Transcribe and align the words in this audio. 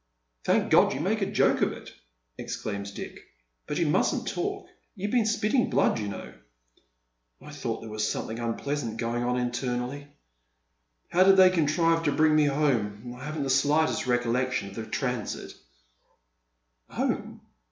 "Thank 0.45 0.71
God 0.71 0.89
you 0.93 0.99
can 0.99 1.03
make 1.03 1.21
a 1.21 1.27
joke 1.27 1.61
of 1.61 1.73
it," 1.73 1.93
exclaims 2.35 2.89
Dick." 2.89 3.21
But 3.67 3.77
you 3.77 3.85
mustn't 3.85 4.27
talk. 4.27 4.65
You've 4.95 5.11
been 5.11 5.27
spitting 5.27 5.69
blood, 5.69 5.99
you 5.99 6.07
know."" 6.07 6.33
I 7.39 7.51
thought 7.51 7.83
tliere 7.83 7.89
was 7.89 8.09
something 8.11 8.39
unpleasant 8.39 8.97
going 8.97 9.23
on 9.23 9.37
internally. 9.37 10.07
How 11.09 11.21
did 11.21 11.37
they 11.37 11.51
contrive 11.51 12.01
to 12.05 12.11
bring 12.11 12.35
me 12.35 12.45
home? 12.45 13.13
I 13.15 13.23
haven't 13.25 13.43
the 13.43 13.49
sligiitest 13.49 14.07
recollection 14.07 14.69
of 14.69 14.75
the 14.75 14.87
transit"'• 14.87 15.53
Home 16.95 17.41